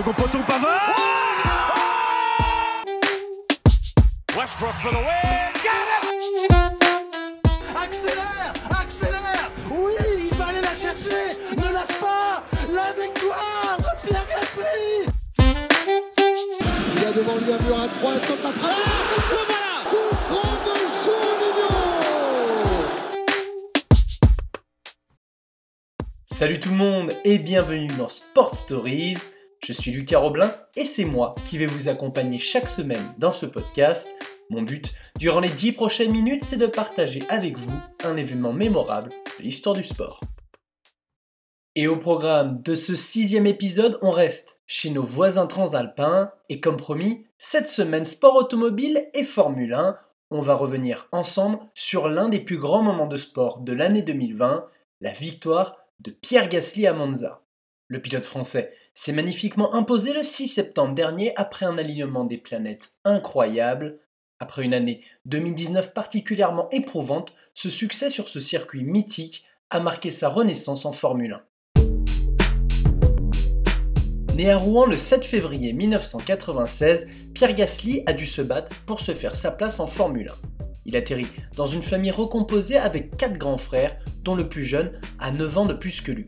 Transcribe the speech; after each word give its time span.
second 0.00 0.14
poteau, 0.14 0.38
Pavard. 0.46 0.94
Westbrook 4.36 4.74
for 4.82 4.92
the 4.92 4.96
win. 4.96 5.50
Accélère 7.76 8.52
Accélère. 8.70 9.50
Oui, 9.70 9.92
il 10.30 10.36
va 10.38 10.46
aller 10.46 10.62
la 10.62 10.74
chercher. 10.74 11.36
Ne 11.56 11.72
lâche 11.72 11.98
pas. 12.00 12.42
La 12.72 12.92
victoire 12.92 13.76
de 13.78 14.08
Pierre 14.08 14.26
Gasly. 14.30 15.06
Il 16.96 17.04
a 17.04 17.12
devant 17.12 17.36
lui 17.36 17.52
un 17.52 17.58
mur 17.58 17.78
à 17.80 17.88
3, 17.88 18.14
il 18.14 18.20
tente 18.20 18.42
la 18.42 18.52
frappe. 18.52 18.72
le 19.10 19.36
voilà. 19.36 19.64
Coup 19.90 20.16
franc 20.28 20.56
de 20.66 20.74
Juninho 21.04 21.72
Salut 26.24 26.60
tout 26.60 26.70
le 26.70 26.76
monde 26.76 27.12
et 27.24 27.38
bienvenue 27.38 27.92
dans 27.98 28.08
Sport 28.08 28.56
Stories. 28.56 29.18
Je 29.70 29.80
suis 29.80 29.92
Lucas 29.92 30.18
Roblin 30.18 30.52
et 30.74 30.84
c'est 30.84 31.04
moi 31.04 31.36
qui 31.46 31.56
vais 31.56 31.66
vous 31.66 31.88
accompagner 31.88 32.40
chaque 32.40 32.68
semaine 32.68 33.14
dans 33.18 33.30
ce 33.30 33.46
podcast. 33.46 34.08
Mon 34.48 34.62
but, 34.62 34.92
durant 35.16 35.38
les 35.38 35.48
10 35.48 35.70
prochaines 35.70 36.10
minutes, 36.10 36.42
c'est 36.42 36.56
de 36.56 36.66
partager 36.66 37.22
avec 37.28 37.56
vous 37.56 37.78
un 38.02 38.16
événement 38.16 38.52
mémorable 38.52 39.10
de 39.38 39.44
l'histoire 39.44 39.76
du 39.76 39.84
sport. 39.84 40.18
Et 41.76 41.86
au 41.86 41.96
programme 41.96 42.60
de 42.62 42.74
ce 42.74 42.96
sixième 42.96 43.46
épisode, 43.46 44.00
on 44.02 44.10
reste 44.10 44.60
chez 44.66 44.90
nos 44.90 45.04
voisins 45.04 45.46
transalpins 45.46 46.32
et 46.48 46.58
comme 46.58 46.76
promis, 46.76 47.24
cette 47.38 47.68
semaine 47.68 48.04
sport 48.04 48.34
automobile 48.34 49.08
et 49.14 49.22
Formule 49.22 49.74
1, 49.74 49.96
on 50.32 50.40
va 50.40 50.54
revenir 50.54 51.06
ensemble 51.12 51.60
sur 51.76 52.08
l'un 52.08 52.28
des 52.28 52.40
plus 52.40 52.58
grands 52.58 52.82
moments 52.82 53.06
de 53.06 53.16
sport 53.16 53.60
de 53.60 53.72
l'année 53.72 54.02
2020, 54.02 54.66
la 55.00 55.12
victoire 55.12 55.76
de 56.00 56.10
Pierre 56.10 56.48
Gasly 56.48 56.88
à 56.88 56.92
Monza. 56.92 57.42
Le 57.86 58.00
pilote 58.00 58.24
français 58.24 58.72
s'est 58.94 59.12
magnifiquement 59.12 59.74
imposé 59.74 60.12
le 60.12 60.22
6 60.22 60.48
septembre 60.48 60.94
dernier 60.94 61.32
après 61.36 61.66
un 61.66 61.78
alignement 61.78 62.24
des 62.24 62.38
planètes 62.38 62.90
incroyable. 63.04 64.00
Après 64.38 64.64
une 64.64 64.74
année 64.74 65.02
2019 65.26 65.92
particulièrement 65.92 66.68
éprouvante, 66.70 67.34
ce 67.54 67.70
succès 67.70 68.10
sur 68.10 68.28
ce 68.28 68.40
circuit 68.40 68.84
mythique 68.84 69.44
a 69.70 69.80
marqué 69.80 70.10
sa 70.10 70.28
renaissance 70.28 70.84
en 70.84 70.92
Formule 70.92 71.34
1. 71.34 71.42
Né 74.34 74.50
à 74.50 74.56
Rouen 74.56 74.86
le 74.86 74.96
7 74.96 75.24
février 75.24 75.72
1996, 75.72 77.08
Pierre 77.34 77.54
Gasly 77.54 78.02
a 78.06 78.12
dû 78.12 78.26
se 78.26 78.42
battre 78.42 78.72
pour 78.86 79.00
se 79.00 79.12
faire 79.12 79.34
sa 79.34 79.50
place 79.50 79.80
en 79.80 79.86
Formule 79.86 80.30
1. 80.30 80.32
Il 80.86 80.96
atterrit 80.96 81.28
dans 81.56 81.66
une 81.66 81.82
famille 81.82 82.10
recomposée 82.10 82.78
avec 82.78 83.16
quatre 83.16 83.36
grands 83.36 83.58
frères, 83.58 83.96
dont 84.22 84.34
le 84.34 84.48
plus 84.48 84.64
jeune 84.64 84.98
a 85.18 85.30
9 85.30 85.58
ans 85.58 85.66
de 85.66 85.74
plus 85.74 86.00
que 86.00 86.10
lui. 86.10 86.26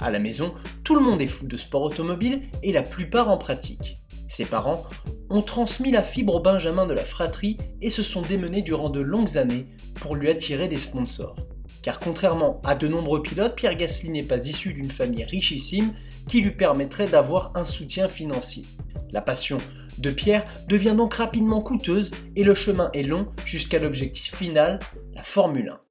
À 0.00 0.10
la 0.10 0.18
maison, 0.18 0.54
tout 0.82 0.94
le 0.94 1.02
monde 1.02 1.20
est 1.20 1.26
fou 1.26 1.46
de 1.46 1.56
sport 1.58 1.82
automobile 1.82 2.42
et 2.62 2.72
la 2.72 2.82
plupart 2.82 3.28
en 3.28 3.36
pratique. 3.36 3.98
Ses 4.28 4.46
parents 4.46 4.84
ont 5.28 5.42
transmis 5.42 5.90
la 5.90 6.02
fibre 6.02 6.36
au 6.36 6.40
Benjamin 6.40 6.86
de 6.86 6.94
la 6.94 7.04
fratrie 7.04 7.58
et 7.82 7.90
se 7.90 8.02
sont 8.02 8.22
démenés 8.22 8.62
durant 8.62 8.88
de 8.88 9.00
longues 9.00 9.36
années 9.36 9.66
pour 9.96 10.16
lui 10.16 10.30
attirer 10.30 10.68
des 10.68 10.78
sponsors. 10.78 11.36
Car 11.82 11.98
contrairement 11.98 12.60
à 12.64 12.74
de 12.74 12.88
nombreux 12.88 13.22
pilotes, 13.22 13.56
Pierre 13.56 13.76
Gasly 13.76 14.10
n'est 14.10 14.22
pas 14.22 14.46
issu 14.46 14.72
d'une 14.72 14.90
famille 14.90 15.24
richissime 15.24 15.92
qui 16.28 16.40
lui 16.40 16.52
permettrait 16.52 17.08
d'avoir 17.08 17.52
un 17.54 17.64
soutien 17.64 18.08
financier. 18.08 18.64
La 19.10 19.20
passion 19.20 19.58
de 19.98 20.10
Pierre 20.10 20.46
devient 20.68 20.94
donc 20.96 21.14
rapidement 21.14 21.60
coûteuse 21.60 22.10
et 22.36 22.44
le 22.44 22.54
chemin 22.54 22.90
est 22.92 23.02
long 23.02 23.28
jusqu'à 23.44 23.78
l'objectif 23.78 24.34
final, 24.34 24.78
la 25.14 25.22
Formule 25.22 25.68
1. 25.70 25.89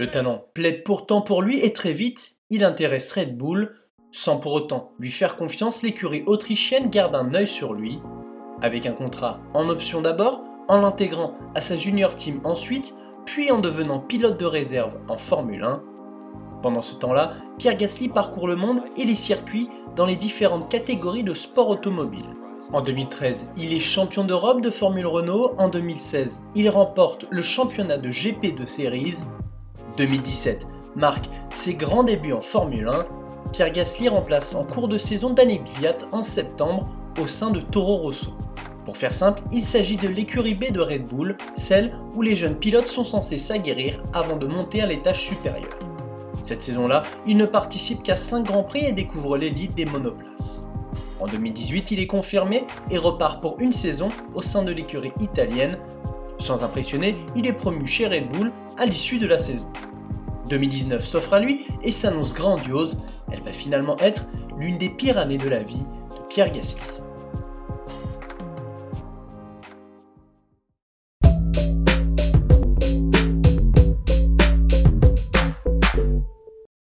Le 0.00 0.06
talent 0.06 0.46
plaide 0.54 0.82
pourtant 0.82 1.20
pour 1.20 1.42
lui 1.42 1.62
et 1.62 1.74
très 1.74 1.92
vite, 1.92 2.38
il 2.48 2.64
intéresse 2.64 3.12
Red 3.12 3.36
Bull. 3.36 3.76
Sans 4.12 4.38
pour 4.38 4.54
autant 4.54 4.92
lui 4.98 5.10
faire 5.10 5.36
confiance, 5.36 5.82
l'écurie 5.82 6.22
autrichienne 6.24 6.88
garde 6.88 7.14
un 7.14 7.34
œil 7.34 7.46
sur 7.46 7.74
lui. 7.74 7.98
Avec 8.62 8.86
un 8.86 8.94
contrat 8.94 9.40
en 9.52 9.68
option 9.68 10.00
d'abord, 10.00 10.42
en 10.68 10.80
l'intégrant 10.80 11.34
à 11.54 11.60
sa 11.60 11.76
junior 11.76 12.16
team 12.16 12.40
ensuite, 12.44 12.94
puis 13.26 13.50
en 13.50 13.58
devenant 13.58 14.00
pilote 14.00 14.40
de 14.40 14.46
réserve 14.46 14.96
en 15.06 15.18
Formule 15.18 15.64
1. 15.64 15.82
Pendant 16.62 16.80
ce 16.80 16.94
temps-là, 16.94 17.34
Pierre 17.58 17.76
Gasly 17.76 18.08
parcourt 18.08 18.48
le 18.48 18.56
monde 18.56 18.80
et 18.96 19.04
les 19.04 19.14
circuits 19.14 19.68
dans 19.96 20.06
les 20.06 20.16
différentes 20.16 20.70
catégories 20.70 21.24
de 21.24 21.34
sport 21.34 21.68
automobile. 21.68 22.30
En 22.72 22.80
2013, 22.80 23.48
il 23.58 23.74
est 23.74 23.80
champion 23.80 24.24
d'Europe 24.24 24.62
de 24.62 24.70
Formule 24.70 25.08
Renault. 25.08 25.52
En 25.58 25.68
2016, 25.68 26.40
il 26.54 26.70
remporte 26.70 27.26
le 27.28 27.42
championnat 27.42 27.98
de 27.98 28.08
GP 28.08 28.54
de 28.56 28.64
Series. 28.64 29.26
2017 29.96 30.66
marque 30.96 31.28
ses 31.50 31.74
grands 31.74 32.04
débuts 32.04 32.32
en 32.32 32.40
Formule 32.40 32.88
1. 32.88 33.06
Pierre 33.52 33.72
Gasly 33.72 34.08
remplace 34.08 34.54
en 34.54 34.64
cours 34.64 34.88
de 34.88 34.98
saison 34.98 35.30
Daniel 35.30 35.62
Kvyat 35.64 35.98
en 36.12 36.24
septembre 36.24 36.88
au 37.20 37.26
sein 37.26 37.50
de 37.50 37.60
Toro 37.60 37.96
Rosso. 37.96 38.32
Pour 38.84 38.96
faire 38.96 39.14
simple, 39.14 39.42
il 39.52 39.62
s'agit 39.62 39.96
de 39.96 40.08
l'écurie 40.08 40.54
B 40.54 40.72
de 40.72 40.80
Red 40.80 41.04
Bull, 41.06 41.36
celle 41.56 41.92
où 42.14 42.22
les 42.22 42.34
jeunes 42.34 42.56
pilotes 42.56 42.86
sont 42.86 43.04
censés 43.04 43.38
s'aguerrir 43.38 44.02
avant 44.12 44.36
de 44.36 44.46
monter 44.46 44.80
à 44.80 44.86
l'étage 44.86 45.22
supérieur. 45.26 45.68
Cette 46.42 46.62
saison-là, 46.62 47.02
il 47.26 47.36
ne 47.36 47.44
participe 47.44 48.02
qu'à 48.02 48.16
5 48.16 48.46
grands 48.46 48.62
prix 48.62 48.86
et 48.86 48.92
découvre 48.92 49.36
l'élite 49.36 49.74
des 49.74 49.84
monoplaces. 49.84 50.64
En 51.20 51.26
2018, 51.26 51.90
il 51.90 52.00
est 52.00 52.06
confirmé 52.06 52.64
et 52.90 52.96
repart 52.96 53.42
pour 53.42 53.60
une 53.60 53.72
saison 53.72 54.08
au 54.34 54.40
sein 54.40 54.62
de 54.62 54.72
l'écurie 54.72 55.12
italienne. 55.20 55.78
Sans 56.38 56.64
impressionner, 56.64 57.16
il 57.36 57.46
est 57.46 57.52
promu 57.52 57.86
chez 57.86 58.06
Red 58.06 58.28
Bull 58.28 58.50
à 58.80 58.86
l'issue 58.86 59.18
de 59.18 59.26
la 59.26 59.38
saison. 59.38 59.66
2019 60.48 61.04
s'offre 61.04 61.34
à 61.34 61.38
lui 61.38 61.66
et 61.82 61.92
s'annonce 61.92 62.32
grandiose, 62.32 62.98
elle 63.30 63.42
va 63.42 63.52
finalement 63.52 63.96
être 63.98 64.24
l'une 64.56 64.78
des 64.78 64.88
pires 64.88 65.18
années 65.18 65.36
de 65.36 65.50
la 65.50 65.62
vie 65.62 65.76
de 65.76 66.28
Pierre 66.30 66.50
Gasly. 66.50 66.80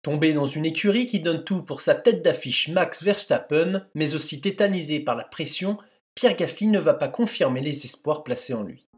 Tombé 0.02 0.34
dans 0.34 0.48
une 0.48 0.66
écurie 0.66 1.08
qui 1.08 1.20
donne 1.20 1.44
tout 1.44 1.62
pour 1.62 1.82
sa 1.82 1.94
tête 1.94 2.24
d'affiche 2.24 2.70
Max 2.70 3.04
Verstappen, 3.04 3.86
mais 3.96 4.16
aussi 4.16 4.40
tétanisé 4.40 5.02
par 5.02 5.18
la 5.18 5.26
pression, 5.26 5.78
Pierre 6.16 6.38
Gasly 6.38 6.68
ne 6.68 6.80
va 6.80 6.94
pas 6.94 7.10
confirmer 7.10 7.60
les 7.60 7.86
espoirs 7.86 8.24
placés 8.24 8.54
en 8.54 8.64
lui. 8.64 8.91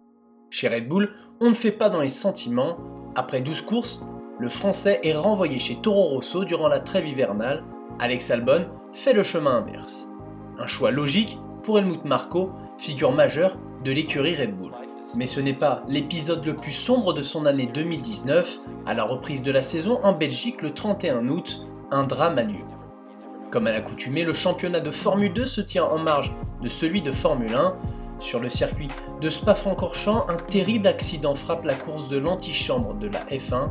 Chez 0.54 0.68
Red 0.68 0.88
Bull, 0.88 1.10
on 1.42 1.50
ne 1.50 1.56
fait 1.56 1.72
pas 1.72 1.90
dans 1.90 2.02
les 2.02 2.10
sentiments. 2.10 2.78
Après 3.16 3.42
12 3.42 3.62
courses, 3.62 4.04
le 4.40 4.50
Français 4.50 5.00
est 5.02 5.16
renvoyé 5.16 5.58
chez 5.58 5.78
Toro 5.78 6.10
Rosso 6.10 6.46
durant 6.46 6.68
la 6.68 6.80
trêve 6.80 7.08
hivernale. 7.08 7.64
Alex 7.98 8.30
Albon 8.30 8.68
fait 8.92 9.14
le 9.14 9.24
chemin 9.24 9.58
inverse. 9.58 10.08
Un 10.60 10.68
choix 10.68 10.92
logique 10.92 11.40
pour 11.64 11.80
Helmut 11.80 12.06
Marko, 12.06 12.52
figure 12.78 13.12
majeure 13.12 13.58
de 13.84 13.92
l'écurie 13.92 14.36
Red 14.36 14.56
Bull. 14.56 14.74
Mais 15.16 15.26
ce 15.26 15.40
n'est 15.40 15.56
pas 15.56 15.82
l'épisode 15.88 16.46
le 16.46 16.56
plus 16.56 16.70
sombre 16.72 17.14
de 17.14 17.24
son 17.24 17.48
année 17.48 17.68
2019. 17.74 18.60
À 18.86 18.94
la 18.94 19.06
reprise 19.06 19.42
de 19.42 19.52
la 19.52 19.64
saison 19.64 20.02
en 20.04 20.14
Belgique 20.14 20.62
le 20.62 20.70
31 20.70 21.30
août, 21.30 21.66
un 21.90 22.04
drame 22.04 22.38
a 22.38 22.44
lieu. 22.44 22.64
Comme 23.50 23.66
à 23.66 23.72
l'accoutumée, 23.72 24.24
le 24.24 24.34
championnat 24.34 24.82
de 24.82 24.92
Formule 24.92 25.34
2 25.34 25.48
se 25.48 25.62
tient 25.62 25.86
en 25.86 25.98
marge 25.98 26.32
de 26.62 26.70
celui 26.70 27.02
de 27.02 27.12
Formule 27.12 27.56
1. 27.56 27.76
Sur 28.24 28.40
le 28.40 28.50
circuit 28.50 28.88
de 29.20 29.30
Spa-Francorchamps, 29.30 30.30
un 30.30 30.38
terrible 30.38 30.88
accident 30.88 31.36
frappe 31.36 31.66
la 31.66 31.76
course 31.76 32.08
de 32.08 32.18
l'antichambre 32.18 32.94
de 32.94 33.08
la 33.08 33.20
F1. 33.26 33.70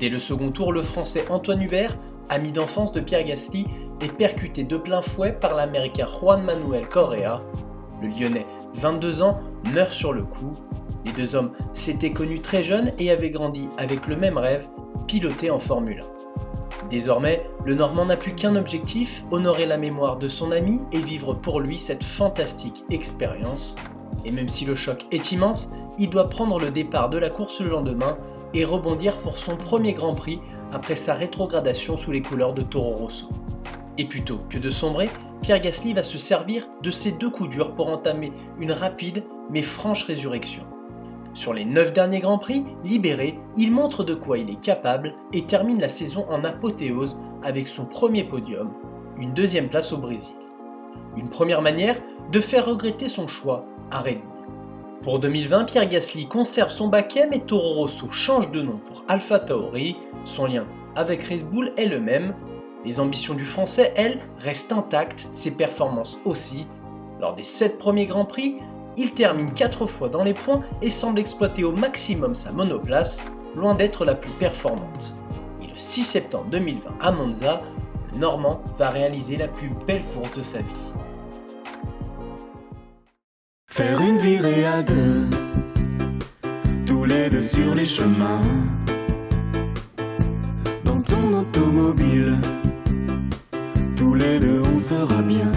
Dès 0.00 0.08
le 0.08 0.18
second 0.18 0.50
tour, 0.50 0.72
le 0.72 0.82
français 0.82 1.24
Antoine 1.30 1.62
Hubert, 1.62 1.96
ami 2.28 2.50
d'enfance 2.50 2.90
de 2.90 2.98
Pierre 2.98 3.22
Gasly, 3.22 3.68
est 4.00 4.12
percuté 4.12 4.64
de 4.64 4.76
plein 4.76 5.00
fouet 5.00 5.32
par 5.32 5.54
l'américain 5.54 6.08
Juan 6.08 6.42
Manuel 6.42 6.88
Correa. 6.88 7.40
Le 8.02 8.08
lyonnais, 8.08 8.46
22 8.74 9.22
ans, 9.22 9.38
meurt 9.72 9.92
sur 9.92 10.12
le 10.12 10.24
coup. 10.24 10.52
Les 11.04 11.12
deux 11.12 11.36
hommes 11.36 11.52
s'étaient 11.72 12.12
connus 12.12 12.40
très 12.40 12.64
jeunes 12.64 12.92
et 12.98 13.12
avaient 13.12 13.30
grandi 13.30 13.70
avec 13.78 14.08
le 14.08 14.16
même 14.16 14.38
rêve, 14.38 14.66
piloter 15.06 15.50
en 15.50 15.60
Formule 15.60 16.00
1. 16.00 16.15
Désormais, 16.90 17.50
le 17.64 17.74
Normand 17.74 18.06
n'a 18.06 18.16
plus 18.16 18.34
qu'un 18.34 18.54
objectif, 18.54 19.24
honorer 19.32 19.66
la 19.66 19.76
mémoire 19.76 20.18
de 20.18 20.28
son 20.28 20.52
ami 20.52 20.80
et 20.92 21.00
vivre 21.00 21.34
pour 21.34 21.60
lui 21.60 21.78
cette 21.78 22.04
fantastique 22.04 22.84
expérience. 22.90 23.74
Et 24.24 24.30
même 24.30 24.48
si 24.48 24.64
le 24.64 24.76
choc 24.76 25.04
est 25.10 25.32
immense, 25.32 25.72
il 25.98 26.10
doit 26.10 26.28
prendre 26.28 26.60
le 26.60 26.70
départ 26.70 27.10
de 27.10 27.18
la 27.18 27.28
course 27.28 27.60
le 27.60 27.70
lendemain 27.70 28.18
et 28.54 28.64
rebondir 28.64 29.12
pour 29.14 29.38
son 29.38 29.56
premier 29.56 29.94
Grand 29.94 30.14
Prix 30.14 30.40
après 30.72 30.96
sa 30.96 31.14
rétrogradation 31.14 31.96
sous 31.96 32.12
les 32.12 32.22
couleurs 32.22 32.54
de 32.54 32.62
Toro 32.62 32.92
Rosso. 32.92 33.28
Et 33.98 34.04
plutôt 34.04 34.38
que 34.48 34.58
de 34.58 34.70
sombrer, 34.70 35.08
Pierre 35.42 35.60
Gasly 35.60 35.92
va 35.92 36.02
se 36.02 36.18
servir 36.18 36.68
de 36.82 36.90
ces 36.90 37.12
deux 37.12 37.30
coups 37.30 37.50
durs 37.50 37.74
pour 37.74 37.88
entamer 37.88 38.32
une 38.60 38.72
rapide 38.72 39.24
mais 39.50 39.62
franche 39.62 40.04
résurrection. 40.04 40.64
Sur 41.36 41.52
les 41.52 41.66
9 41.66 41.92
derniers 41.92 42.20
Grands 42.20 42.38
Prix, 42.38 42.64
libéré, 42.82 43.38
il 43.58 43.70
montre 43.70 44.04
de 44.04 44.14
quoi 44.14 44.38
il 44.38 44.48
est 44.48 44.58
capable 44.58 45.12
et 45.34 45.44
termine 45.44 45.78
la 45.78 45.90
saison 45.90 46.24
en 46.30 46.42
apothéose 46.44 47.20
avec 47.42 47.68
son 47.68 47.84
premier 47.84 48.24
podium. 48.24 48.72
une 49.18 49.34
deuxième 49.34 49.68
place 49.68 49.92
au 49.92 49.98
Brésil. 49.98 50.34
Une 51.14 51.28
première 51.28 51.60
manière 51.60 51.96
de 52.32 52.40
faire 52.40 52.64
regretter 52.64 53.10
son 53.10 53.26
choix 53.26 53.66
à 53.90 54.00
Red 54.00 54.20
Bull. 54.22 54.46
Pour 55.02 55.18
2020, 55.18 55.64
Pierre 55.64 55.86
Gasly 55.90 56.26
conserve 56.26 56.70
son 56.70 56.88
baquet 56.88 57.28
mais 57.30 57.40
Toro 57.40 57.74
Rosso 57.74 58.10
change 58.10 58.50
de 58.50 58.62
nom 58.62 58.78
pour 58.78 59.04
Alpha 59.06 59.38
Tauri. 59.38 59.98
Son 60.24 60.46
lien 60.46 60.64
avec 60.96 61.22
Red 61.22 61.50
Bull 61.50 61.70
est 61.76 61.84
le 61.84 62.00
même. 62.00 62.34
Les 62.86 62.98
ambitions 62.98 63.34
du 63.34 63.44
Français, 63.44 63.92
elles, 63.94 64.20
restent 64.38 64.72
intactes, 64.72 65.28
ses 65.32 65.50
performances 65.50 66.18
aussi. 66.24 66.66
Lors 67.20 67.34
des 67.34 67.44
7 67.44 67.78
premiers 67.78 68.06
Grands 68.06 68.24
Prix, 68.24 68.56
il 68.96 69.12
termine 69.12 69.50
4 69.50 69.86
fois 69.86 70.08
dans 70.08 70.24
les 70.24 70.34
points 70.34 70.62
et 70.82 70.90
semble 70.90 71.18
exploiter 71.18 71.64
au 71.64 71.72
maximum 71.72 72.34
sa 72.34 72.50
monoplace, 72.52 73.22
loin 73.54 73.74
d'être 73.74 74.04
la 74.04 74.14
plus 74.14 74.30
performante. 74.30 75.14
Et 75.62 75.66
le 75.66 75.78
6 75.78 76.04
septembre 76.04 76.46
2020 76.50 76.90
à 77.00 77.12
Monza, 77.12 77.62
le 78.12 78.18
Normand 78.18 78.62
va 78.78 78.90
réaliser 78.90 79.36
la 79.36 79.48
plus 79.48 79.70
belle 79.86 80.02
course 80.14 80.32
de 80.32 80.42
sa 80.42 80.58
vie. 80.58 80.92
Faire 83.68 84.00
une 84.00 84.18
virée 84.18 84.64
à 84.64 84.82
deux, 84.82 85.26
tous 86.86 87.04
les 87.04 87.28
deux 87.28 87.42
sur 87.42 87.74
les 87.74 87.84
chemins. 87.84 88.40
Dans 90.84 91.02
ton 91.02 91.32
automobile, 91.34 92.38
tous 93.96 94.14
les 94.14 94.40
deux 94.40 94.62
on 94.62 94.78
sera 94.78 95.20
bien. 95.20 95.52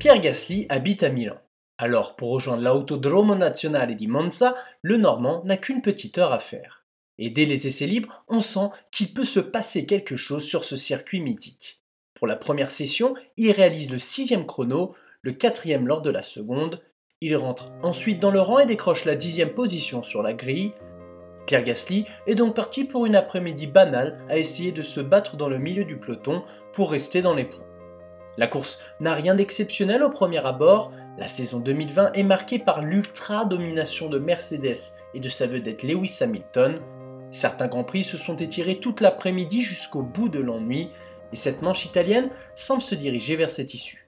Pierre 0.00 0.20
Gasly 0.20 0.66
habite 0.68 1.04
à 1.04 1.10
Milan. 1.10 1.36
Alors, 1.80 2.16
pour 2.16 2.30
rejoindre 2.30 2.64
l'Autodromo 2.64 3.36
Nazionale 3.36 3.94
di 3.94 4.08
Monza, 4.08 4.56
le 4.82 4.96
Normand 4.96 5.42
n'a 5.44 5.56
qu'une 5.56 5.80
petite 5.80 6.18
heure 6.18 6.32
à 6.32 6.40
faire. 6.40 6.84
Et 7.18 7.30
dès 7.30 7.44
les 7.44 7.68
essais 7.68 7.86
libres, 7.86 8.24
on 8.26 8.40
sent 8.40 8.70
qu'il 8.90 9.14
peut 9.14 9.24
se 9.24 9.38
passer 9.38 9.86
quelque 9.86 10.16
chose 10.16 10.44
sur 10.44 10.64
ce 10.64 10.74
circuit 10.74 11.20
mythique. 11.20 11.80
Pour 12.14 12.26
la 12.26 12.34
première 12.34 12.72
session, 12.72 13.14
il 13.36 13.52
réalise 13.52 13.92
le 13.92 14.00
sixième 14.00 14.44
chrono, 14.44 14.96
le 15.22 15.30
quatrième 15.30 15.86
lors 15.86 16.02
de 16.02 16.10
la 16.10 16.24
seconde. 16.24 16.82
Il 17.20 17.36
rentre 17.36 17.70
ensuite 17.84 18.18
dans 18.18 18.32
le 18.32 18.40
rang 18.40 18.58
et 18.58 18.66
décroche 18.66 19.04
la 19.04 19.14
dixième 19.14 19.54
position 19.54 20.02
sur 20.02 20.24
la 20.24 20.34
grille. 20.34 20.72
Pierre 21.46 21.62
Gasly 21.62 22.06
est 22.26 22.34
donc 22.34 22.56
parti 22.56 22.84
pour 22.84 23.06
une 23.06 23.14
après-midi 23.14 23.68
banale 23.68 24.18
à 24.28 24.36
essayer 24.36 24.72
de 24.72 24.82
se 24.82 25.00
battre 25.00 25.36
dans 25.36 25.48
le 25.48 25.58
milieu 25.58 25.84
du 25.84 25.96
peloton 25.96 26.42
pour 26.72 26.90
rester 26.90 27.22
dans 27.22 27.34
les 27.34 27.44
points. 27.44 27.67
La 28.38 28.46
course 28.46 28.78
n'a 29.00 29.14
rien 29.14 29.34
d'exceptionnel 29.34 30.04
au 30.04 30.10
premier 30.10 30.38
abord, 30.38 30.92
la 31.18 31.26
saison 31.26 31.58
2020 31.58 32.12
est 32.12 32.22
marquée 32.22 32.60
par 32.60 32.82
l'ultra-domination 32.82 34.08
de 34.08 34.20
Mercedes 34.20 34.94
et 35.12 35.18
de 35.18 35.28
sa 35.28 35.48
vedette 35.48 35.82
Lewis 35.82 36.18
Hamilton. 36.20 36.78
Certains 37.32 37.66
Grands 37.66 37.82
Prix 37.82 38.04
se 38.04 38.16
sont 38.16 38.36
étirés 38.36 38.78
toute 38.78 39.00
l'après-midi 39.00 39.62
jusqu'au 39.62 40.02
bout 40.02 40.28
de 40.28 40.38
l'ennui, 40.38 40.88
et 41.32 41.36
cette 41.36 41.62
manche 41.62 41.84
italienne 41.84 42.30
semble 42.54 42.80
se 42.80 42.94
diriger 42.94 43.34
vers 43.34 43.50
cette 43.50 43.74
issue. 43.74 44.06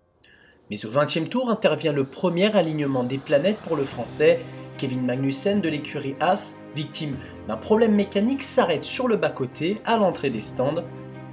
Mais 0.71 0.87
au 0.87 0.91
20e 0.91 1.27
tour 1.27 1.51
intervient 1.51 1.93
le 1.93 2.05
premier 2.05 2.55
alignement 2.57 3.03
des 3.03 3.19
planètes 3.19 3.59
pour 3.59 3.77
le 3.77 3.85
français. 3.85 4.39
Kevin 4.79 5.05
Magnussen 5.05 5.61
de 5.61 5.69
l'écurie 5.69 6.15
Haas, 6.21 6.55
victime 6.77 7.17
d'un 7.49 7.57
problème 7.57 7.97
mécanique, 7.97 8.45
s'arrête 8.45 8.85
sur 8.85 9.09
le 9.09 9.17
bas-côté 9.17 9.81
à 9.85 9.97
l'entrée 9.97 10.31
des 10.31 10.41
stands. 10.41 10.85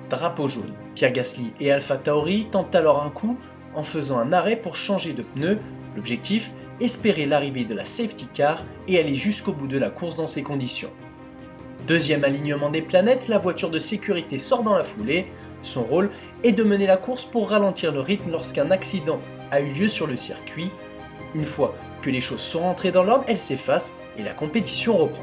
Drapeau 0.09 0.47
jaune. 0.47 0.73
Pierre 0.97 1.11
Gasly 1.11 1.51
et 1.59 1.71
Alpha 1.71 1.95
Tauri 1.95 2.47
tentent 2.49 2.73
alors 2.73 3.03
un 3.03 3.11
coup 3.11 3.37
en 3.75 3.83
faisant 3.83 4.17
un 4.17 4.33
arrêt 4.33 4.55
pour 4.55 4.75
changer 4.75 5.13
de 5.13 5.21
pneu. 5.21 5.59
L'objectif 5.95 6.53
Espérer 6.79 7.27
l'arrivée 7.27 7.65
de 7.65 7.75
la 7.75 7.85
safety 7.85 8.25
car 8.33 8.65
et 8.87 8.97
aller 8.97 9.13
jusqu'au 9.13 9.53
bout 9.53 9.67
de 9.67 9.77
la 9.77 9.91
course 9.91 10.15
dans 10.15 10.25
ces 10.25 10.41
conditions. 10.41 10.89
Deuxième 11.85 12.23
alignement 12.23 12.71
des 12.71 12.81
planètes, 12.81 13.27
la 13.27 13.37
voiture 13.37 13.69
de 13.69 13.77
sécurité 13.77 14.39
sort 14.39 14.63
dans 14.63 14.73
la 14.73 14.83
foulée. 14.83 15.27
Son 15.61 15.83
rôle 15.83 16.09
est 16.43 16.51
de 16.51 16.63
mener 16.63 16.87
la 16.87 16.97
course 16.97 17.25
pour 17.25 17.51
ralentir 17.51 17.91
le 17.91 17.99
rythme 17.99 18.31
lorsqu'un 18.31 18.71
accident 18.71 19.19
a 19.51 19.61
eu 19.61 19.71
lieu 19.73 19.89
sur 19.89 20.07
le 20.07 20.15
circuit. 20.15 20.71
Une 21.35 21.45
fois 21.45 21.75
que 22.01 22.09
les 22.09 22.21
choses 22.21 22.41
sont 22.41 22.61
rentrées 22.61 22.91
dans 22.91 23.03
l'ordre, 23.03 23.25
elle 23.27 23.37
s'efface 23.37 23.93
et 24.17 24.23
la 24.23 24.33
compétition 24.33 24.97
reprend. 24.97 25.21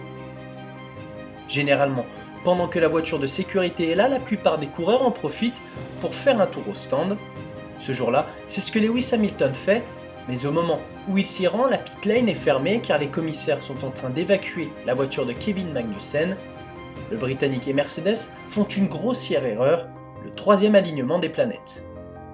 Généralement, 1.49 2.07
pendant 2.45 2.69
que 2.69 2.79
la 2.79 2.89
voiture 2.89 3.19
de 3.19 3.27
sécurité 3.27 3.91
est 3.91 3.95
là, 3.95 4.09
la 4.09 4.21
plupart 4.21 4.59
des 4.59 4.67
coureurs 4.67 5.03
en 5.03 5.11
profitent 5.11 5.61
pour 6.01 6.15
faire 6.15 6.41
un 6.41 6.47
tour 6.47 6.63
au 6.71 6.75
stand. 6.75 7.17
Ce 7.81 7.93
jour-là, 7.93 8.27
c'est 8.47 8.61
ce 8.61 8.71
que 8.71 8.79
Lewis 8.79 9.11
Hamilton 9.13 9.55
fait, 9.55 9.83
mais 10.29 10.47
au 10.47 10.53
moment 10.53 10.79
où 11.09 11.19
il 11.19 11.27
s'y 11.27 11.47
rend, 11.47 11.67
la 11.67 11.79
pit 11.79 12.05
lane 12.05 12.29
est 12.29 12.35
fermée 12.35 12.81
car 12.87 12.99
les 12.99 13.09
commissaires 13.09 13.63
sont 13.63 13.85
en 13.85 13.91
train 13.91 14.11
d'évacuer 14.11 14.71
la 14.87 14.95
voiture 14.95 15.27
de 15.27 15.33
Kevin 15.33 15.73
Magnussen. 15.73 16.37
Le 17.11 17.17
Britannique 17.17 17.67
et 17.67 17.73
Mercedes 17.73 18.29
font 18.49 18.65
une 18.65 18.89
grossière 18.89 19.45
erreur, 19.45 19.89
le 20.25 20.31
troisième 20.31 20.75
alignement 20.75 21.19
des 21.19 21.29
planètes. 21.29 21.85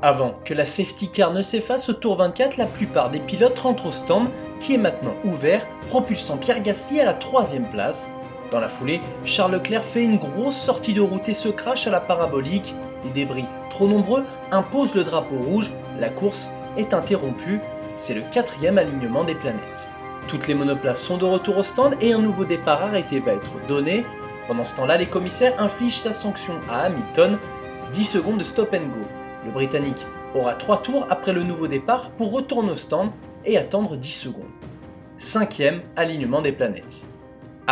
Avant 0.02 0.38
que 0.44 0.54
la 0.54 0.64
safety 0.64 1.08
car 1.08 1.32
ne 1.32 1.42
s'efface 1.42 1.88
au 1.88 1.92
tour 1.92 2.16
24, 2.16 2.56
la 2.56 2.66
plupart 2.66 3.10
des 3.10 3.18
pilotes 3.20 3.58
rentrent 3.58 3.86
au 3.86 3.92
stand 3.92 4.28
qui 4.58 4.74
est 4.74 4.78
maintenant 4.78 5.14
ouvert, 5.24 5.66
propulsant 5.88 6.36
Pierre 6.36 6.62
Gasly 6.62 7.00
à 7.00 7.04
la 7.04 7.12
troisième 7.12 7.66
place. 7.70 8.10
Dans 8.50 8.60
la 8.60 8.68
foulée, 8.68 9.00
Charles 9.24 9.52
Leclerc 9.52 9.84
fait 9.84 10.02
une 10.02 10.18
grosse 10.18 10.56
sortie 10.56 10.92
de 10.92 11.00
route 11.00 11.28
et 11.28 11.34
se 11.34 11.48
crache 11.48 11.86
à 11.86 11.90
la 11.90 12.00
parabolique. 12.00 12.74
Les 13.04 13.10
débris, 13.10 13.44
trop 13.70 13.86
nombreux, 13.86 14.24
imposent 14.50 14.94
le 14.94 15.04
drapeau 15.04 15.36
rouge. 15.36 15.70
La 16.00 16.08
course 16.08 16.50
est 16.76 16.92
interrompue. 16.92 17.60
C'est 17.96 18.14
le 18.14 18.22
quatrième 18.32 18.78
alignement 18.78 19.22
des 19.22 19.36
planètes. 19.36 19.88
Toutes 20.26 20.48
les 20.48 20.54
monoplaces 20.54 21.00
sont 21.00 21.16
de 21.16 21.24
retour 21.24 21.58
au 21.58 21.62
stand 21.62 21.94
et 22.00 22.12
un 22.12 22.18
nouveau 22.18 22.44
départ 22.44 22.82
arrêté 22.82 23.20
va 23.20 23.32
être 23.32 23.66
donné. 23.68 24.04
Pendant 24.48 24.64
ce 24.64 24.74
temps-là, 24.74 24.96
les 24.96 25.06
commissaires 25.06 25.60
infligent 25.60 25.98
sa 25.98 26.12
sanction 26.12 26.54
à 26.68 26.80
Hamilton, 26.82 27.38
10 27.92 28.04
secondes 28.04 28.38
de 28.38 28.44
stop 28.44 28.74
and 28.74 28.88
go. 28.88 29.06
Le 29.44 29.52
Britannique 29.52 30.06
aura 30.34 30.54
3 30.54 30.82
tours 30.82 31.06
après 31.08 31.32
le 31.32 31.44
nouveau 31.44 31.68
départ 31.68 32.10
pour 32.10 32.32
retourner 32.32 32.72
au 32.72 32.76
stand 32.76 33.10
et 33.44 33.58
attendre 33.58 33.96
10 33.96 34.10
secondes. 34.10 34.50
Cinquième 35.18 35.82
alignement 35.96 36.40
des 36.40 36.52
planètes. 36.52 37.04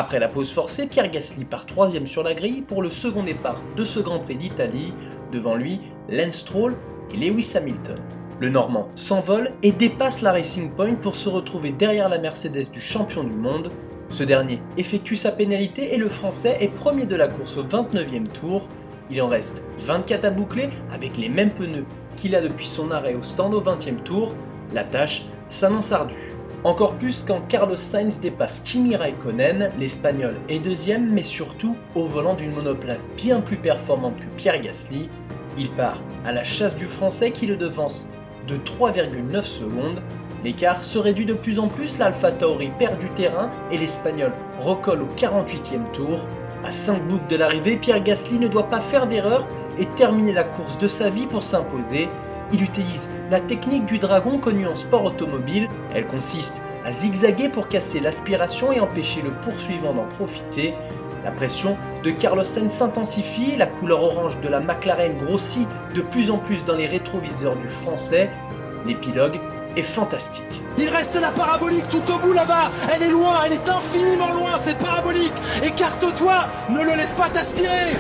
Après 0.01 0.21
la 0.21 0.29
pause 0.29 0.53
forcée, 0.53 0.87
Pierre 0.87 1.11
Gasly 1.11 1.45
part 1.45 1.67
troisième 1.67 2.07
sur 2.07 2.23
la 2.23 2.33
grille 2.33 2.63
pour 2.63 2.83
le 2.83 2.91
second 2.93 3.25
départ 3.25 3.61
de 3.75 3.83
ce 3.83 3.99
Grand 3.99 4.21
Prix 4.21 4.37
d'Italie. 4.37 4.93
Devant 5.33 5.57
lui, 5.57 5.81
Lance 6.09 6.37
Stroll 6.37 6.77
et 7.13 7.17
Lewis 7.17 7.55
Hamilton. 7.57 7.97
Le 8.39 8.49
Normand 8.49 8.91
s'envole 8.95 9.51
et 9.65 9.73
dépasse 9.73 10.23
la 10.23 10.31
Racing 10.31 10.71
Point 10.71 10.95
pour 10.95 11.17
se 11.17 11.29
retrouver 11.29 11.73
derrière 11.73 12.09
la 12.09 12.19
Mercedes 12.19 12.71
du 12.73 12.81
champion 12.81 13.25
du 13.25 13.33
monde. 13.33 13.73
Ce 14.09 14.23
dernier 14.23 14.63
effectue 14.77 15.17
sa 15.17 15.33
pénalité 15.33 15.93
et 15.93 15.99
le 15.99 16.09
Français 16.09 16.59
est 16.61 16.69
premier 16.69 17.07
de 17.07 17.17
la 17.17 17.27
course 17.27 17.57
au 17.57 17.65
29e 17.65 18.29
tour. 18.29 18.69
Il 19.11 19.21
en 19.21 19.27
reste 19.27 19.65
24 19.79 20.25
à 20.27 20.31
boucler 20.31 20.69
avec 20.93 21.17
les 21.17 21.29
mêmes 21.29 21.51
pneus 21.51 21.87
qu'il 22.15 22.37
a 22.37 22.41
depuis 22.41 22.67
son 22.67 22.93
arrêt 22.93 23.15
au 23.15 23.23
stand 23.23 23.53
au 23.53 23.61
20e 23.61 24.01
tour. 24.05 24.33
La 24.73 24.85
tâche 24.85 25.25
s'annonce 25.49 25.91
ardue. 25.91 26.38
Encore 26.65 26.95
plus 26.95 27.25
quand 27.25 27.41
Carlos 27.49 27.77
Sainz 27.77 28.19
dépasse 28.19 28.61
Kimi 28.65 28.97
Raikkonen, 28.97 29.71
l'Espagnol 29.79 30.35
est 30.49 30.59
deuxième, 30.59 31.09
mais 31.09 31.23
surtout 31.23 31.77
au 31.95 32.07
volant 32.07 32.35
d'une 32.35 32.53
monoplace 32.53 33.09
bien 33.17 33.41
plus 33.41 33.57
performante 33.57 34.19
que 34.19 34.27
Pierre 34.37 34.61
Gasly. 34.61 35.09
Il 35.57 35.71
part 35.71 36.03
à 36.27 36.33
la 36.33 36.43
chasse 36.43 36.77
du 36.77 36.87
Français 36.87 37.31
qui 37.31 37.47
le 37.47 37.57
devance 37.57 38.09
de 38.49 38.57
3,9 38.57 39.43
secondes. 39.43 40.03
L'écart 40.45 40.83
se 40.83 40.99
réduit 40.99 41.27
de 41.27 41.35
plus 41.35 41.61
en 41.61 41.69
plus, 41.69 41.97
l'Alpha 41.97 42.33
Tauri 42.33 42.71
perd 42.77 42.99
du 42.99 43.09
terrain 43.11 43.51
et 43.71 43.79
l'Espagnol 43.79 44.33
recolle 44.59 45.03
au 45.03 45.09
48e 45.17 45.89
tour. 45.93 46.25
À 46.65 46.73
5 46.73 47.07
boucles 47.07 47.29
de 47.29 47.37
l'arrivée, 47.37 47.77
Pierre 47.77 48.03
Gasly 48.03 48.37
ne 48.41 48.49
doit 48.49 48.69
pas 48.69 48.81
faire 48.81 49.07
d'erreur 49.07 49.47
et 49.79 49.87
terminer 49.87 50.33
la 50.33 50.45
course 50.45 50.77
de 50.79 50.89
sa 50.89 51.09
vie 51.09 51.27
pour 51.27 51.45
s'imposer. 51.45 52.09
Il 52.53 52.65
utilise 52.65 53.09
la 53.31 53.41
technique 53.41 53.87
du 53.87 53.99
dragon 53.99 54.39
connue 54.39 54.67
en 54.67 54.75
sport 54.75 55.05
automobile. 55.05 55.69
Elle 55.95 56.07
consiste 56.07 56.55
à 56.85 56.93
zigzaguer 56.93 57.49
pour 57.49 57.69
casser 57.69 58.01
l'aspiration 58.01 58.73
et 58.73 58.81
empêcher 58.81 59.23
le 59.23 59.31
poursuivant 59.31 59.93
d'en 59.93 60.07
profiter. 60.07 60.75
La 61.25 61.31
pression 61.31 61.77
de 62.05 62.11
Carlos 62.11 62.45
Sainz 62.45 62.73
s'intensifie, 62.73 63.57
la 63.57 63.67
couleur 63.67 64.03
orange 64.03 64.41
de 64.41 64.49
la 64.49 64.61
McLaren 64.61 65.17
grossit 65.17 65.69
de 65.95 66.01
plus 66.01 66.31
en 66.31 66.39
plus 66.39 66.65
dans 66.65 66.77
les 66.77 66.87
rétroviseurs 66.87 67.57
du 67.57 67.69
français. 67.69 68.31
L'épilogue 68.87 69.39
est 69.77 69.83
fantastique. 69.83 70.63
Il 70.79 70.89
reste 70.89 71.21
la 71.21 71.31
parabolique 71.31 71.89
tout 71.89 72.03
au 72.13 72.19
bout 72.19 72.33
là-bas. 72.33 72.71
Elle 72.95 73.03
est 73.03 73.11
loin, 73.11 73.41
elle 73.45 73.55
est 73.55 73.69
infiniment 73.69 74.33
loin, 74.33 74.59
cette 74.63 74.79
parabolique. 74.79 75.33
Écarte-toi, 75.63 76.47
ne 76.71 76.79
le 76.79 76.97
laisse 76.97 77.13
pas 77.13 77.29
t'aspirer. 77.29 77.97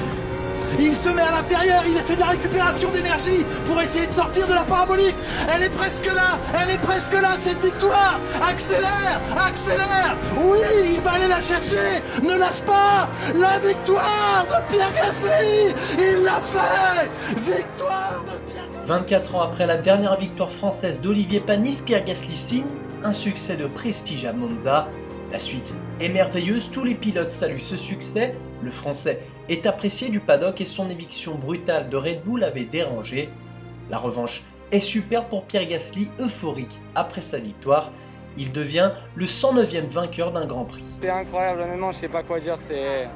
Il 0.78 0.94
se 0.94 1.08
met 1.08 1.22
à 1.22 1.30
l'intérieur, 1.32 1.82
il 1.86 1.94
fait 1.94 2.14
de 2.14 2.20
la 2.20 2.26
récupération 2.26 2.90
d'énergie 2.90 3.44
pour 3.66 3.80
essayer 3.80 4.06
de 4.06 4.12
sortir 4.12 4.46
de 4.46 4.54
la 4.54 4.62
parabolique. 4.62 5.16
Elle 5.54 5.64
est 5.64 5.70
presque 5.70 6.06
là, 6.06 6.38
elle 6.54 6.74
est 6.74 6.80
presque 6.80 7.14
là, 7.14 7.36
cette 7.42 7.60
victoire. 7.60 8.18
Accélère, 8.48 9.20
accélère. 9.36 10.16
Oui, 10.36 10.58
il 10.94 11.00
va 11.00 11.12
aller 11.12 11.28
la 11.28 11.40
chercher. 11.40 12.02
Ne 12.22 12.38
lâche 12.38 12.62
pas. 12.62 13.08
La 13.34 13.58
victoire 13.58 14.46
de 14.46 14.72
Pierre 14.72 14.92
Gasly. 14.94 15.74
Il 15.98 16.24
l'a 16.24 16.40
fait. 16.40 17.10
Victoire 17.36 18.22
de 18.24 18.50
Pierre 18.50 18.64
24 18.86 19.34
ans 19.34 19.42
après 19.42 19.66
la 19.66 19.76
dernière 19.76 20.16
victoire 20.16 20.50
française 20.50 21.00
d'Olivier 21.00 21.40
Panis, 21.40 21.82
Pierre 21.84 22.04
Gasly 22.04 22.36
signe 22.36 22.64
un 23.04 23.12
succès 23.12 23.56
de 23.56 23.66
prestige 23.66 24.24
à 24.24 24.32
Monza. 24.32 24.88
La 25.30 25.38
suite 25.38 25.74
est 26.00 26.08
merveilleuse, 26.08 26.70
tous 26.70 26.84
les 26.84 26.94
pilotes 26.94 27.30
saluent 27.30 27.60
ce 27.60 27.76
succès. 27.76 28.34
Le 28.62 28.70
français 28.70 29.20
est 29.50 29.66
apprécié 29.66 30.08
du 30.08 30.20
paddock 30.20 30.58
et 30.62 30.64
son 30.64 30.88
éviction 30.88 31.34
brutale 31.34 31.90
de 31.90 31.98
Red 31.98 32.22
Bull 32.24 32.42
avait 32.44 32.64
dérangé. 32.64 33.28
La 33.90 33.98
revanche 33.98 34.42
est 34.72 34.80
super 34.80 35.26
pour 35.26 35.44
Pierre 35.44 35.66
Gasly, 35.66 36.08
euphorique 36.18 36.78
après 36.94 37.20
sa 37.20 37.38
victoire. 37.38 37.92
Il 38.38 38.52
devient 38.52 38.92
le 39.16 39.26
109e 39.26 39.86
vainqueur 39.86 40.32
d'un 40.32 40.46
Grand 40.46 40.64
Prix. 40.64 40.84
C'est 41.02 41.10
incroyable, 41.10 41.60
honnêtement, 41.60 41.92
je 41.92 41.98
sais 41.98 42.08
pas 42.08 42.22
quoi 42.22 42.40
dire. 42.40 42.56
C'est. 42.60 43.06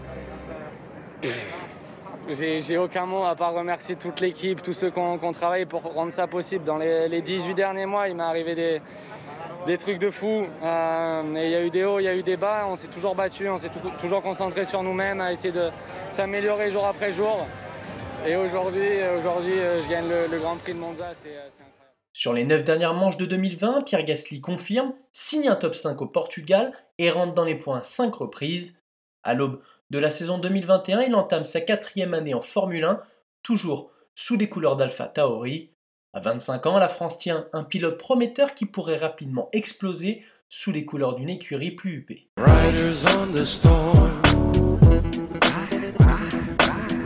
J'ai 2.29 2.79
aucun 2.79 3.07
mot 3.07 3.25
à 3.25 3.35
part 3.35 3.55
remercier 3.55 3.97
toute 3.97 4.21
l'équipe, 4.21 4.61
tous 4.61 4.75
ceux 4.75 4.91
qui 4.91 4.99
ont 4.99 5.33
travaillé 5.33 5.65
pour 5.65 5.83
rendre 5.83 6.13
ça 6.13 6.27
possible. 6.27 6.65
Dans 6.65 6.77
les, 6.77 7.09
les 7.09 7.23
18 7.23 7.55
derniers 7.55 7.87
mois, 7.87 8.09
il 8.09 8.17
m'est 8.17 8.23
arrivé 8.23 8.55
des, 8.55 8.81
des 9.67 9.79
trucs 9.79 9.99
de 9.99 10.11
fou. 10.11 10.47
Euh, 10.63 11.23
il 11.37 11.51
y 11.51 11.55
a 11.55 11.63
eu 11.63 11.71
des 11.71 11.85
hauts, 11.85 11.99
il 12.01 12.05
y 12.05 12.09
a 12.09 12.15
eu 12.15 12.23
des 12.23 12.37
bas. 12.37 12.67
On 12.69 12.77
s'est 12.77 12.89
toujours 12.89 13.15
battu, 13.15 13.49
on 13.49 13.59
s'est 13.59 13.69
tou- 13.69 13.91
toujours 14.01 14.23
concentré 14.23 14.65
sur 14.65 14.83
nous-mêmes, 14.83 15.21
à 15.21 15.33
essayer 15.33 15.53
de 15.53 15.71
s'améliorer 16.09 16.71
jour 16.71 16.87
après 16.87 17.13
jour. 17.13 17.47
Et 18.27 18.37
aujourd'hui, 18.37 18.89
aujourd'hui, 19.19 19.59
euh, 19.59 19.83
je 19.83 19.89
gagne 19.89 20.09
le, 20.31 20.39
Grand 20.39 20.57
Prix 20.57 20.75
de 20.75 20.79
Monza. 20.79 21.13
C'est 21.15 21.37
euh. 21.37 21.49
Sur 22.13 22.33
les 22.35 22.45
9 22.45 22.63
dernières 22.63 22.95
manches 22.95 23.17
de 23.17 23.25
2020, 23.27 23.83
Pierre 23.85 24.05
Gasly 24.05 24.41
confirme, 24.41 24.93
signe 25.13 25.49
un 25.49 25.57
top 25.57 25.75
5 25.75 26.01
au 26.03 26.07
Portugal 26.07 26.73
et 26.99 27.11
rentre 27.11 27.33
dans 27.33 27.45
les 27.45 27.55
points 27.55 27.81
5 27.81 28.15
reprises. 28.15 28.77
À 29.23 29.35
l'aube 29.35 29.61
de 29.91 29.99
la 29.99 30.11
saison 30.11 30.39
2021, 30.39 31.03
il 31.03 31.15
entame 31.15 31.45
sa 31.45 31.61
quatrième 31.61 32.13
année 32.15 32.35
en 32.35 32.41
Formule 32.41 32.85
1, 32.85 33.01
toujours 33.43 33.91
sous 34.15 34.37
les 34.37 34.49
couleurs 34.49 34.77
d'Alpha 34.77 35.07
Tauri. 35.07 35.71
À 36.15 36.21
25 36.21 36.67
ans, 36.67 36.79
la 36.79 36.89
France 36.89 37.19
tient 37.19 37.47
un 37.55 37.65
pilote 37.65 37.97
prometteur 37.97 38.53
qui 38.53 38.67
pourrait 38.67 38.99
rapidement 38.99 39.49
exploser 39.53 40.23
sous 40.51 40.71
les 40.71 40.85
couleurs 40.85 41.15
d'une 41.15 41.31
écurie 41.31 41.71
plus 41.71 41.93
huppée. 41.93 42.29
Riders 42.37 43.07
on 43.07 43.33
the 43.33 43.47
storm. 43.47 44.11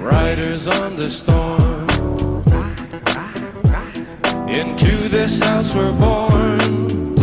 Riders 0.03 0.67
on 0.67 0.97
the 0.97 1.09
storm. 1.09 1.87
Into 4.49 5.09
this 5.09 5.41
house 5.41 5.73
we're 5.73 5.93
born. 5.93 7.15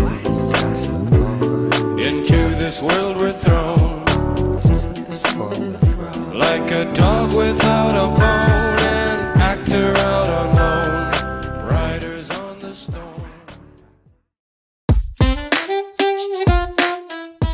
Into 2.00 2.56
this 2.60 2.82
world 2.82 3.18
we're 3.20 3.34
thrown. 3.34 4.06
Like 6.34 6.72
a 6.72 6.86
dog 6.94 7.34
without 7.34 7.92
a 7.92 8.08
bone, 8.08 8.53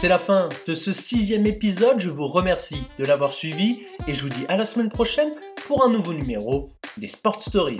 la 0.10 0.18
fin 0.18 0.50
de 0.66 0.74
ce 0.74 0.92
sixième 0.92 1.46
épisode, 1.46 2.00
je 2.00 2.10
vous 2.10 2.25
remercie 2.25 2.82
de 2.98 3.06
l'avoir 3.06 3.32
suivi 3.32 3.84
et 4.08 4.16
je 4.16 4.24
vous 4.24 4.30
dis 4.30 4.44
à 4.50 4.58
la 4.58 4.66
semaine 4.66 4.89
prochaine 4.89 5.30
pour 5.68 5.86
un 5.86 5.89
nouveau 5.89 6.13
numéro 6.13 6.72
des 6.98 7.08
Sport 7.08 7.44
Stories. 7.44 7.78